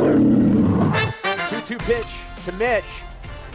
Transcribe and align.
2 0.00 1.60
2 1.66 1.78
pitch 1.78 2.06
to 2.44 2.52
Mitch. 2.52 2.84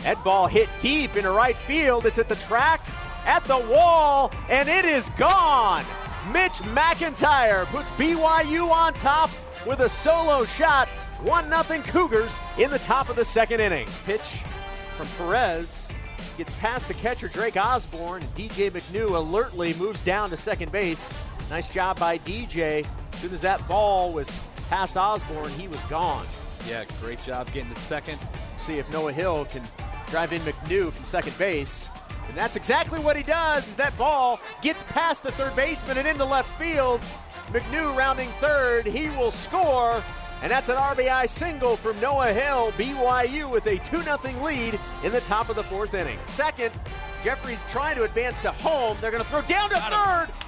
That 0.04 0.24
ball 0.24 0.48
hit 0.48 0.70
deep 0.82 1.16
into 1.16 1.32
right 1.32 1.56
field. 1.56 2.06
It's 2.06 2.20
at 2.20 2.30
the 2.30 2.36
track, 2.36 2.82
at 3.26 3.44
the 3.46 3.58
wall, 3.58 4.32
and 4.50 4.70
it 4.70 4.86
is 4.86 5.10
gone. 5.18 5.84
Mitch 6.32 6.54
McIntyre 6.76 7.66
puts 7.66 7.90
BYU 7.92 8.70
on 8.70 8.94
top 8.94 9.32
with 9.66 9.80
a 9.80 9.90
solo 9.90 10.46
shot. 10.46 10.88
1 11.24 11.50
0 11.50 11.82
Cougars 11.88 12.32
in 12.60 12.70
the 12.70 12.80
top 12.80 13.10
of 13.10 13.16
the 13.16 13.26
second 13.26 13.60
inning. 13.60 13.88
Pitch 14.06 14.22
from 14.96 15.08
Perez 15.18 15.88
gets 16.38 16.58
past 16.60 16.88
the 16.88 16.94
catcher 16.94 17.28
Drake 17.28 17.58
Osborne. 17.58 18.22
DJ 18.38 18.70
McNew 18.70 19.16
alertly 19.16 19.74
moves 19.74 20.04
down 20.04 20.30
to 20.30 20.38
second 20.38 20.72
base. 20.72 21.12
Nice 21.50 21.68
job 21.68 22.00
by 22.00 22.20
DJ. 22.20 22.88
As 23.18 23.24
soon 23.24 23.34
as 23.34 23.42
that 23.42 23.68
ball 23.68 24.14
was 24.14 24.30
past 24.70 24.96
Osborne, 24.96 25.50
he 25.54 25.68
was 25.68 25.80
gone. 25.86 26.28
Yeah, 26.70 26.86
great 27.02 27.20
job 27.24 27.52
getting 27.52 27.74
to 27.74 27.80
second. 27.80 28.20
See 28.60 28.78
if 28.78 28.88
Noah 28.92 29.12
Hill 29.12 29.46
can 29.46 29.68
drive 30.06 30.34
in 30.34 30.42
McNew 30.44 30.92
from 30.92 31.04
second 31.04 31.36
base. 31.36 31.90
And 32.30 32.38
that's 32.38 32.56
exactly 32.56 33.00
what 33.00 33.18
he 33.18 33.24
does. 33.24 33.68
Is 33.68 33.76
that 33.78 33.98
ball 33.98 34.40
gets 34.62 34.84
past 34.90 35.24
the 35.24 35.32
third 35.32 35.56
baseman 35.56 35.98
and 35.98 36.08
into 36.08 36.26
left 36.26 36.48
field. 36.60 37.02
McNew 37.48 37.96
rounding 37.96 38.30
third. 38.40 38.86
He 38.86 39.10
will 39.10 39.32
score. 39.32 40.04
And 40.44 40.52
that's 40.52 40.70
an 40.70 40.76
RBI 40.76 41.28
single 41.28 41.76
from 41.76 42.00
Noah 42.00 42.34
Hill. 42.34 42.72
BYU 42.74 43.50
with 43.50 43.66
a 43.66 43.80
2 43.80 44.04
0 44.04 44.20
lead 44.44 44.80
in 45.04 45.12
the 45.12 45.22
top 45.22 45.50
of 45.50 45.56
the 45.56 45.64
fourth 45.64 45.96
inning. 45.96 46.20
Second, 46.28 46.72
Jeffrey's 47.24 47.64
trying 47.72 47.96
to 47.96 48.04
advance 48.04 48.40
to 48.44 48.52
home. 48.52 48.96
They're 49.02 49.10
going 49.10 49.24
to 49.24 49.30
throw 49.30 49.42
down 49.42 49.72
to 49.72 49.78
third. 49.78 50.28
And 50.30 50.47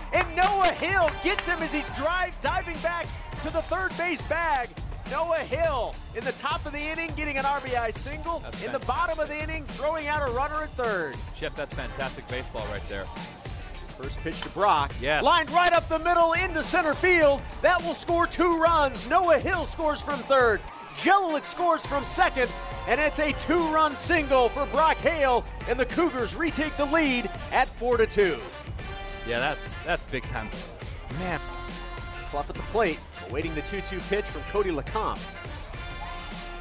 Noah 0.49 0.73
Hill 0.73 1.09
gets 1.23 1.45
him 1.45 1.59
as 1.59 1.71
he's 1.71 1.87
drive, 1.95 2.33
diving 2.41 2.77
back 2.79 3.05
to 3.43 3.51
the 3.51 3.61
third 3.61 3.95
base 3.97 4.21
bag. 4.27 4.69
Noah 5.11 5.37
Hill 5.37 5.93
in 6.15 6.23
the 6.23 6.31
top 6.33 6.65
of 6.65 6.71
the 6.71 6.79
inning 6.79 7.11
getting 7.15 7.37
an 7.37 7.45
RBI 7.45 7.95
single. 7.99 8.39
That's 8.39 8.63
in 8.63 8.71
the 8.71 8.79
bottom 8.79 9.19
of 9.19 9.27
the 9.27 9.41
inning, 9.41 9.65
throwing 9.65 10.07
out 10.07 10.27
a 10.27 10.31
runner 10.33 10.63
at 10.63 10.75
third. 10.75 11.15
Chip, 11.35 11.55
that's 11.55 11.75
fantastic 11.75 12.27
baseball 12.27 12.65
right 12.71 12.87
there. 12.89 13.05
First 14.01 14.17
pitch 14.21 14.41
to 14.41 14.49
Brock. 14.49 14.91
Yes. 14.99 15.23
Lined 15.23 15.51
right 15.51 15.71
up 15.71 15.87
the 15.87 15.99
middle 15.99 16.33
into 16.33 16.63
center 16.63 16.95
field. 16.95 17.41
That 17.61 17.83
will 17.83 17.95
score 17.95 18.25
two 18.25 18.57
runs. 18.57 19.07
Noah 19.07 19.37
Hill 19.37 19.67
scores 19.67 20.01
from 20.01 20.19
third. 20.21 20.61
Jelilik 20.97 21.45
scores 21.45 21.85
from 21.85 22.03
second. 22.05 22.51
And 22.87 22.99
it's 22.99 23.19
a 23.19 23.33
two 23.33 23.71
run 23.71 23.95
single 23.97 24.49
for 24.49 24.65
Brock 24.67 24.97
Hale. 24.97 25.45
And 25.67 25.79
the 25.79 25.85
Cougars 25.85 26.33
retake 26.33 26.75
the 26.75 26.85
lead 26.85 27.29
at 27.51 27.67
4 27.67 27.97
to 27.97 28.07
2. 28.07 28.39
Yeah, 29.27 29.39
that's 29.39 29.73
that's 29.85 30.05
big 30.07 30.23
time. 30.23 30.49
Man, 31.19 31.39
Clough 32.27 32.41
at 32.41 32.47
the 32.47 32.53
plate, 32.53 32.99
awaiting 33.29 33.53
the 33.55 33.61
2 33.63 33.81
2 33.81 33.99
pitch 34.09 34.25
from 34.25 34.41
Cody 34.51 34.71
LeCompte. 34.71 35.19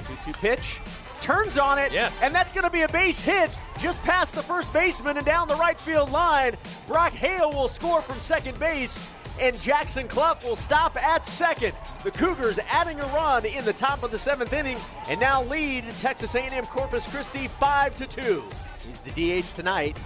2 0.07 0.33
2 0.33 0.39
pitch, 0.39 0.81
turns 1.21 1.59
on 1.59 1.79
it, 1.79 1.93
Yes. 1.93 2.23
and 2.23 2.35
that's 2.35 2.53
going 2.53 2.65
to 2.65 2.71
be 2.71 2.83
a 2.83 2.89
base 2.89 3.21
hit 3.21 3.51
just 3.79 4.01
past 4.03 4.33
the 4.33 4.43
first 4.43 4.73
baseman 4.73 5.17
and 5.19 5.27
down 5.27 5.49
the 5.49 5.55
right 5.57 5.79
field 5.79 6.11
line. 6.11 6.57
Brock 6.87 7.13
Hale 7.13 7.51
will 7.51 7.69
score 7.69 8.01
from 8.03 8.17
second 8.19 8.59
base, 8.59 8.99
and 9.41 9.61
Jackson 9.61 10.09
Clough 10.09 10.39
will 10.45 10.57
stop 10.57 10.97
at 10.97 11.27
second. 11.27 11.75
The 12.05 12.11
Cougars 12.11 12.59
adding 12.71 12.99
a 12.99 13.05
run 13.09 13.45
in 13.45 13.65
the 13.67 13.73
top 13.75 14.03
of 14.03 14.11
the 14.11 14.19
seventh 14.19 14.53
inning, 14.55 14.79
and 15.09 15.21
now 15.21 15.43
lead 15.45 15.85
Texas 16.01 16.35
A&M 16.35 16.67
Corpus 16.67 17.07
Christi 17.07 17.49
5 17.61 17.99
to 17.99 18.07
2. 18.07 18.45
He's 18.87 18.99
the 19.01 19.43
DH 19.43 19.47
tonight. 19.55 19.97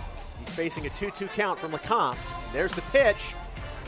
He's 0.45 0.55
facing 0.55 0.84
a 0.86 0.91
2-2 0.91 1.28
count 1.28 1.58
from 1.61 1.70
LeCompte. 1.73 2.17
There's 2.53 2.72
the 2.72 2.83
pitch. 2.92 3.34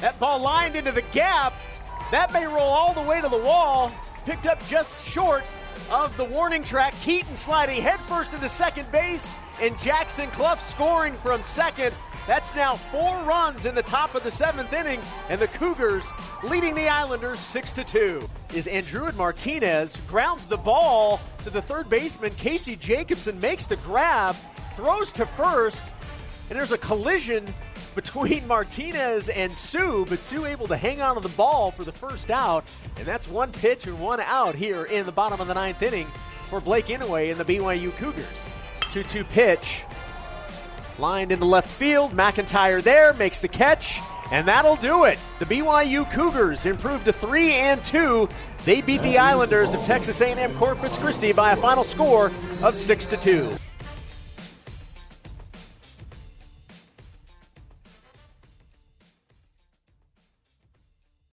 That 0.00 0.18
ball 0.18 0.40
lined 0.40 0.76
into 0.76 0.92
the 0.92 1.02
gap. 1.12 1.54
That 2.10 2.32
may 2.32 2.46
roll 2.46 2.58
all 2.58 2.92
the 2.92 3.02
way 3.02 3.20
to 3.20 3.28
the 3.28 3.38
wall. 3.38 3.92
Picked 4.24 4.46
up 4.46 4.64
just 4.66 5.04
short 5.04 5.44
of 5.90 6.16
the 6.16 6.24
warning 6.24 6.62
track. 6.62 6.94
Keaton 7.02 7.36
sliding 7.36 7.82
headfirst 7.82 8.32
into 8.32 8.48
second 8.48 8.90
base, 8.90 9.30
and 9.60 9.78
Jackson 9.80 10.30
Clough 10.30 10.56
scoring 10.56 11.14
from 11.22 11.42
second. 11.42 11.94
That's 12.26 12.54
now 12.54 12.76
four 12.76 13.22
runs 13.24 13.66
in 13.66 13.74
the 13.74 13.82
top 13.82 14.14
of 14.14 14.24
the 14.24 14.30
seventh 14.30 14.72
inning, 14.72 15.00
and 15.28 15.38
the 15.38 15.48
Cougars 15.48 16.04
leading 16.42 16.74
the 16.74 16.88
Islanders 16.88 17.38
six 17.38 17.72
to 17.72 17.84
two. 17.84 18.28
Is 18.54 18.66
Andrew 18.66 19.10
Martinez 19.12 19.94
grounds 20.08 20.46
the 20.46 20.56
ball 20.56 21.20
to 21.42 21.50
the 21.50 21.60
third 21.60 21.90
baseman 21.90 22.30
Casey 22.32 22.76
Jacobson 22.76 23.38
makes 23.40 23.66
the 23.66 23.76
grab, 23.76 24.36
throws 24.74 25.12
to 25.12 25.26
first, 25.26 25.82
and 26.48 26.58
there's 26.58 26.72
a 26.72 26.78
collision 26.78 27.52
between 27.94 28.46
Martinez 28.46 29.28
and 29.28 29.52
Sue, 29.52 30.06
but 30.08 30.18
Sue 30.20 30.46
able 30.46 30.66
to 30.68 30.76
hang 30.76 31.00
on 31.00 31.14
to 31.14 31.20
the 31.20 31.34
ball 31.36 31.70
for 31.70 31.84
the 31.84 31.92
first 31.92 32.30
out, 32.30 32.64
and 32.96 33.06
that's 33.06 33.28
one 33.28 33.52
pitch 33.52 33.86
and 33.86 33.98
one 34.00 34.20
out 34.20 34.54
here 34.54 34.84
in 34.84 35.06
the 35.06 35.12
bottom 35.12 35.40
of 35.40 35.48
the 35.48 35.54
ninth 35.54 35.82
inning 35.82 36.06
for 36.48 36.60
Blake 36.60 36.86
Inouye 36.86 37.30
and 37.30 37.40
the 37.40 37.44
BYU 37.44 37.94
Cougars. 37.96 38.52
2-2 38.92 39.28
pitch, 39.30 39.82
lined 40.98 41.32
into 41.32 41.44
left 41.44 41.68
field. 41.68 42.12
McIntyre 42.12 42.82
there 42.82 43.12
makes 43.14 43.40
the 43.40 43.48
catch, 43.48 43.98
and 44.30 44.46
that'll 44.46 44.76
do 44.76 45.04
it. 45.04 45.18
The 45.38 45.46
BYU 45.46 46.10
Cougars 46.12 46.66
improve 46.66 47.04
to 47.04 47.12
three 47.12 47.54
and 47.54 47.84
two. 47.84 48.28
They 48.64 48.80
beat 48.80 49.02
the 49.02 49.18
Islanders 49.18 49.74
of 49.74 49.84
Texas 49.84 50.20
A&M 50.20 50.54
Corpus 50.56 50.96
Christi 50.98 51.32
by 51.32 51.52
a 51.52 51.56
final 51.56 51.84
score 51.84 52.32
of 52.62 52.74
six 52.74 53.06
to 53.08 53.16
two. 53.16 53.54